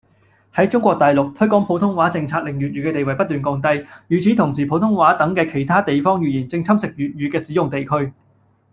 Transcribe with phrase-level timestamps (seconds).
[0.53, 8.11] 喺中國大陸，推廣普通話政策令粵語嘅地位不斷降低，與此同時普通話等嘅其他地方語言正侵蝕粵語嘅使用地區